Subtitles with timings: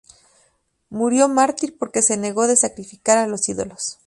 [0.89, 3.99] Murió mártir porque se negó de sacrificar a los ídolos.